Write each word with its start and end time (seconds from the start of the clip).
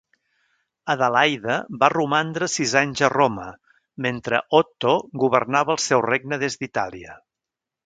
Adelaida 0.93 1.57
va 1.83 1.89
romandre 1.93 2.47
sis 2.53 2.73
anys 2.81 3.03
a 3.09 3.11
Roma, 3.15 3.45
mentre 4.07 4.41
Otto 4.63 4.97
governava 5.27 5.77
el 5.77 5.83
seu 5.89 6.05
regne 6.09 6.43
des 6.47 6.61
d'Itàlia. 6.65 7.17